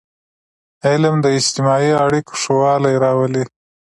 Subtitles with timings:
[0.87, 3.43] علم د اجتماعي اړیکو ښهوالی راولي.